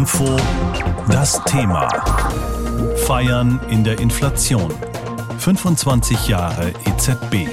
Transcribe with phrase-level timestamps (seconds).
[0.00, 0.34] Info
[1.12, 1.86] das Thema.
[3.06, 4.72] Feiern in der Inflation.
[5.36, 7.46] 25 Jahre EZB.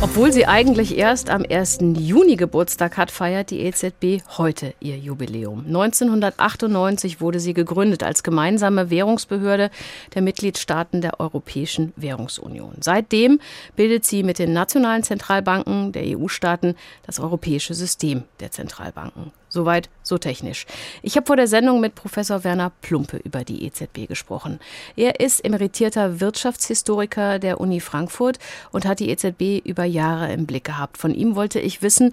[0.00, 1.78] Obwohl sie eigentlich erst am 1.
[1.98, 5.64] Juni Geburtstag hat, feiert die EZB heute ihr Jubiläum.
[5.66, 9.70] 1998 wurde sie gegründet als gemeinsame Währungsbehörde
[10.14, 12.74] der Mitgliedstaaten der Europäischen Währungsunion.
[12.82, 13.40] Seitdem
[13.74, 19.32] bildet sie mit den nationalen Zentralbanken der EU-Staaten das europäische System der Zentralbanken.
[19.54, 20.66] Soweit, so technisch.
[21.00, 24.58] Ich habe vor der Sendung mit Professor Werner Plumpe über die EZB gesprochen.
[24.96, 28.40] Er ist emeritierter Wirtschaftshistoriker der Uni Frankfurt
[28.72, 30.98] und hat die EZB über Jahre im Blick gehabt.
[30.98, 32.12] Von ihm wollte ich wissen,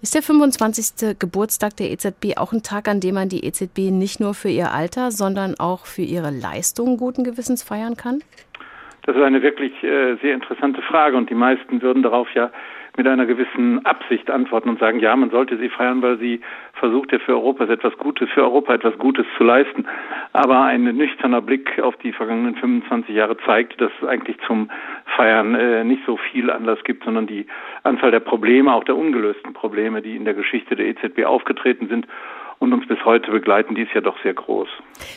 [0.00, 1.18] ist der 25.
[1.18, 4.72] Geburtstag der EZB auch ein Tag, an dem man die EZB nicht nur für ihr
[4.72, 8.22] Alter, sondern auch für ihre Leistungen guten Gewissens feiern kann?
[9.02, 12.50] Das ist eine wirklich äh, sehr interessante Frage und die meisten würden darauf ja
[12.98, 16.40] mit einer gewissen Absicht antworten und sagen, ja, man sollte sie feiern, weil sie
[16.74, 19.86] versucht ja für Europa etwas Gutes, für Europa etwas Gutes zu leisten.
[20.32, 24.70] Aber ein nüchterner Blick auf die vergangenen 25 Jahre zeigt, dass es eigentlich zum
[25.16, 27.46] Feiern äh, nicht so viel Anlass gibt, sondern die
[27.84, 32.06] Anzahl der Probleme, auch der ungelösten Probleme, die in der Geschichte der EZB aufgetreten sind
[32.58, 34.68] und uns bis heute begleiten, die ist ja doch sehr groß.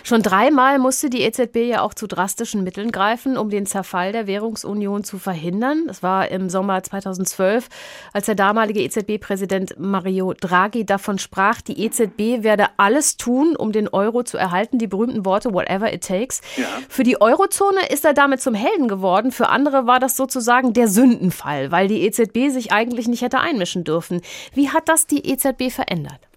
[0.03, 4.27] Schon dreimal musste die EZB ja auch zu drastischen Mitteln greifen, um den Zerfall der
[4.27, 5.85] Währungsunion zu verhindern.
[5.87, 7.67] Das war im Sommer 2012,
[8.13, 13.87] als der damalige EZB-Präsident Mario Draghi davon sprach, die EZB werde alles tun, um den
[13.87, 14.77] Euro zu erhalten.
[14.77, 16.41] Die berühmten Worte, whatever it takes.
[16.57, 16.65] Ja.
[16.89, 19.31] Für die Eurozone ist er damit zum Helden geworden.
[19.31, 23.83] Für andere war das sozusagen der Sündenfall, weil die EZB sich eigentlich nicht hätte einmischen
[23.83, 24.21] dürfen.
[24.53, 26.30] Wie hat das die EZB verändert?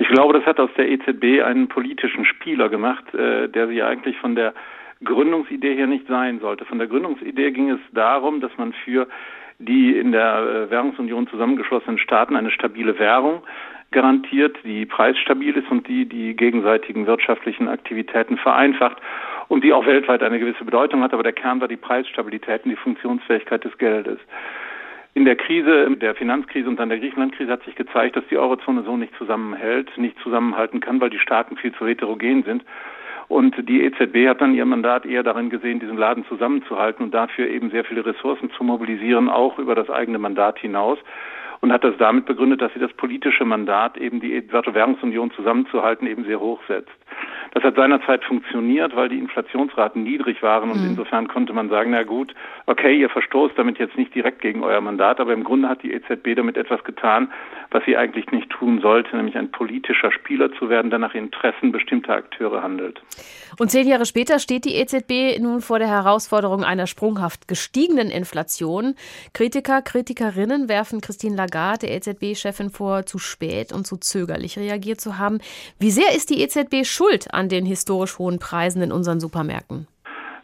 [0.00, 4.16] Ich glaube, das hat aus der EZB einen politischen Spieler gemacht, äh, der sie eigentlich
[4.16, 4.54] von der
[5.04, 6.64] Gründungsidee her nicht sein sollte.
[6.64, 9.06] Von der Gründungsidee ging es darum, dass man für
[9.58, 13.42] die in der äh, Währungsunion zusammengeschlossenen Staaten eine stabile Währung
[13.90, 18.96] garantiert, die preisstabil ist und die die gegenseitigen wirtschaftlichen Aktivitäten vereinfacht
[19.48, 21.12] und die auch weltweit eine gewisse Bedeutung hat.
[21.12, 24.18] Aber der Kern war die Preisstabilität und die Funktionsfähigkeit des Geldes.
[25.12, 28.82] In der Krise, der Finanzkrise und dann der Griechenlandkrise hat sich gezeigt, dass die Eurozone
[28.82, 32.64] so nicht zusammenhält, nicht zusammenhalten kann, weil die Staaten viel zu heterogen sind.
[33.26, 37.48] Und die EZB hat dann ihr Mandat eher darin gesehen, diesen Laden zusammenzuhalten und dafür
[37.48, 40.98] eben sehr viele Ressourcen zu mobilisieren, auch über das eigene Mandat hinaus
[41.60, 46.24] und hat das damit begründet, dass sie das politische Mandat, eben die Währungsunion zusammenzuhalten, eben
[46.24, 46.90] sehr hoch setzt.
[47.52, 50.90] Das hat seinerzeit funktioniert, weil die Inflationsraten niedrig waren und mhm.
[50.90, 52.34] insofern konnte man sagen, na gut,
[52.66, 55.92] okay, ihr verstoßt damit jetzt nicht direkt gegen euer Mandat, aber im Grunde hat die
[55.92, 57.32] EZB damit etwas getan,
[57.70, 61.72] was sie eigentlich nicht tun sollte, nämlich ein politischer Spieler zu werden, der nach Interessen
[61.72, 63.00] bestimmter Akteure handelt.
[63.58, 68.94] Und zehn Jahre später steht die EZB nun vor der Herausforderung einer sprunghaft gestiegenen Inflation.
[69.32, 75.18] Kritiker, Kritikerinnen werfen Christine Lagarde, der EZB-Chefin, vor, zu spät und zu zögerlich reagiert zu
[75.18, 75.38] haben.
[75.78, 79.86] Wie sehr ist die EZB schuld an den historisch hohen Preisen in unseren Supermärkten?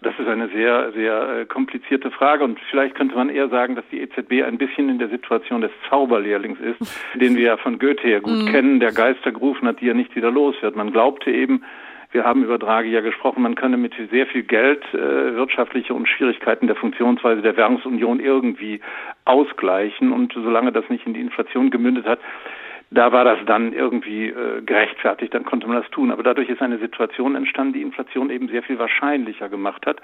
[0.02, 3.84] Das ist eine sehr, sehr äh, komplizierte Frage und vielleicht könnte man eher sagen, dass
[3.90, 6.78] die EZB ein bisschen in der Situation des Zauberlehrlings ist,
[7.20, 8.46] den wir ja von Goethe her gut mm.
[8.46, 10.76] kennen, der Geister gerufen hat, die er nicht wieder los wird.
[10.76, 11.64] Man glaubte eben,
[12.12, 16.08] wir haben über Draghi ja gesprochen, man könne mit sehr viel Geld äh, wirtschaftliche und
[16.08, 18.80] Schwierigkeiten der Funktionsweise der Währungsunion irgendwie
[19.24, 20.12] ausgleichen.
[20.12, 22.20] Und solange das nicht in die Inflation gemündet hat,
[22.90, 26.12] da war das dann irgendwie äh, gerechtfertigt, dann konnte man das tun.
[26.12, 29.98] Aber dadurch ist eine Situation entstanden, die Inflation eben sehr viel wahrscheinlicher gemacht hat.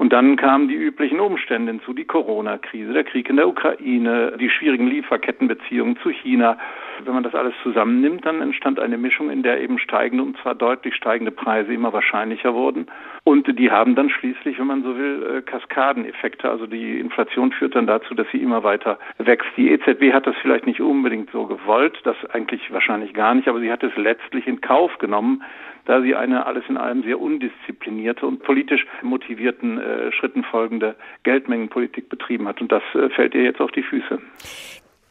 [0.00, 4.48] Und dann kamen die üblichen Umstände hinzu, die Corona-Krise, der Krieg in der Ukraine, die
[4.48, 6.56] schwierigen Lieferkettenbeziehungen zu China.
[7.04, 10.54] Wenn man das alles zusammennimmt, dann entstand eine Mischung, in der eben steigende und zwar
[10.54, 12.86] deutlich steigende Preise immer wahrscheinlicher wurden.
[13.24, 16.48] Und die haben dann schließlich, wenn man so will, äh, Kaskadeneffekte.
[16.48, 19.50] Also die Inflation führt dann dazu, dass sie immer weiter wächst.
[19.58, 23.60] Die EZB hat das vielleicht nicht unbedingt so gewollt, das eigentlich wahrscheinlich gar nicht, aber
[23.60, 25.42] sie hat es letztlich in Kauf genommen,
[25.84, 32.08] da sie eine alles in allem sehr undisziplinierte und politisch motivierten äh, Schritten folgende Geldmengenpolitik
[32.08, 32.60] betrieben hat.
[32.60, 34.18] Und das äh, fällt ihr jetzt auf die Füße.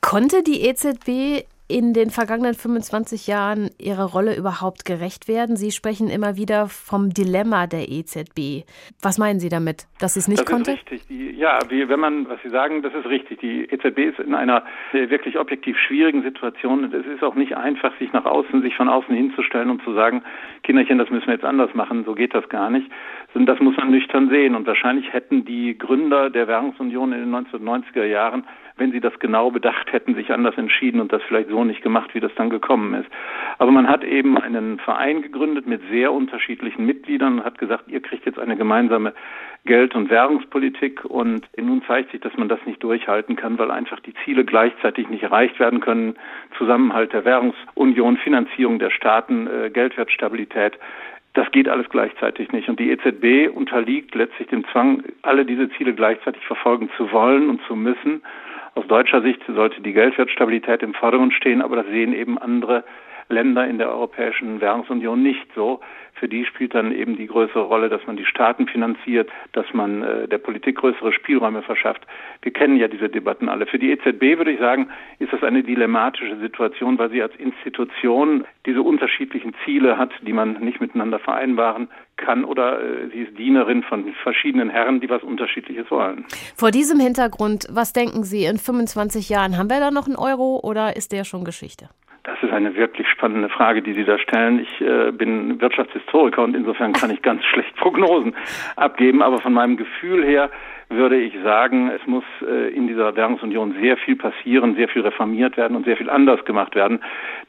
[0.01, 5.55] Konnte die EZB in den vergangenen 25 Jahren Ihrer Rolle überhaupt gerecht werden?
[5.55, 8.65] Sie sprechen immer wieder vom Dilemma der EZB.
[9.01, 10.71] Was meinen Sie damit, dass sie es nicht das konnte?
[10.71, 11.07] Ist richtig.
[11.07, 13.39] Die, ja, wie, wenn man, was Sie sagen, das ist richtig.
[13.39, 17.97] Die EZB ist in einer wirklich objektiv schwierigen Situation und es ist auch nicht einfach,
[17.99, 20.23] sich nach außen, sich von außen hinzustellen und zu sagen,
[20.63, 22.03] Kinderchen, das müssen wir jetzt anders machen.
[22.03, 22.89] So geht das gar nicht.
[23.35, 24.55] Das muss man nüchtern sehen.
[24.55, 28.43] Und wahrscheinlich hätten die Gründer der Währungsunion in den 1990er Jahren
[28.79, 32.13] wenn sie das genau bedacht hätten, sich anders entschieden und das vielleicht so nicht gemacht,
[32.13, 33.09] wie das dann gekommen ist.
[33.57, 38.01] Aber man hat eben einen Verein gegründet mit sehr unterschiedlichen Mitgliedern und hat gesagt, ihr
[38.01, 39.13] kriegt jetzt eine gemeinsame
[39.65, 43.99] Geld- und Währungspolitik und nun zeigt sich, dass man das nicht durchhalten kann, weil einfach
[43.99, 46.15] die Ziele gleichzeitig nicht erreicht werden können.
[46.57, 50.79] Zusammenhalt der Währungsunion, Finanzierung der Staaten, äh, Geldwertstabilität.
[51.33, 52.69] Das geht alles gleichzeitig nicht.
[52.69, 57.61] Und die EZB unterliegt letztlich dem Zwang, alle diese Ziele gleichzeitig verfolgen zu wollen und
[57.67, 58.23] zu müssen.
[58.75, 62.83] Aus deutscher Sicht sollte die Geldwertstabilität im Vordergrund stehen, aber das sehen eben andere
[63.29, 65.79] Länder in der Europäischen Währungsunion nicht so.
[66.13, 70.03] Für die spielt dann eben die größere Rolle, dass man die Staaten finanziert, dass man
[70.03, 72.05] äh, der Politik größere Spielräume verschafft.
[72.41, 73.65] Wir kennen ja diese Debatten alle.
[73.67, 74.89] Für die EZB würde ich sagen,
[75.19, 80.53] ist das eine dilemmatische Situation, weil sie als Institution diese unterschiedlichen Ziele hat, die man
[80.59, 81.87] nicht miteinander vereinbaren
[82.17, 86.25] kann oder äh, sie ist Dienerin von verschiedenen Herren, die was Unterschiedliches wollen.
[86.57, 90.59] Vor diesem Hintergrund, was denken Sie, in 25 Jahren haben wir da noch einen Euro
[90.61, 91.89] oder ist der schon Geschichte?
[92.23, 94.59] Das ist eine wirklich spannende Frage, die Sie da stellen.
[94.59, 98.35] Ich äh, bin Wirtschaftshistoriker und insofern kann ich ganz schlecht Prognosen
[98.75, 100.49] abgeben, aber von meinem Gefühl her
[100.89, 105.55] würde ich sagen, es muss äh, in dieser Währungsunion sehr viel passieren, sehr viel reformiert
[105.55, 106.99] werden und sehr viel anders gemacht werden,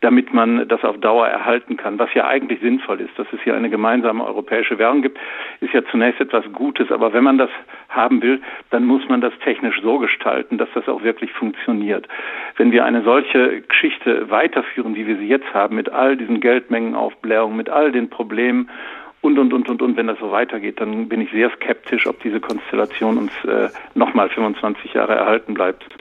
[0.03, 1.99] damit man das auf Dauer erhalten kann.
[1.99, 5.19] Was ja eigentlich sinnvoll ist, dass es hier eine gemeinsame europäische Währung gibt,
[5.61, 6.93] ist ja zunächst etwas Gutes.
[6.93, 7.51] Aber wenn man das
[7.89, 12.07] haben will, dann muss man das technisch so gestalten, dass das auch wirklich funktioniert.
[12.57, 17.57] Wenn wir eine solche Geschichte weiterführen, wie wir sie jetzt haben, mit all diesen Geldmengenaufblähungen,
[17.57, 18.69] mit all den Problemen
[19.23, 19.97] und, und, und, und, und.
[19.97, 24.29] Wenn das so weitergeht, dann bin ich sehr skeptisch, ob diese Konstellation uns äh, nochmal
[24.29, 25.85] 25 Jahre erhalten bleibt.